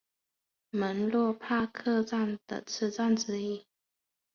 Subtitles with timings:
[0.71, 3.67] 门洛帕克站的车站之一。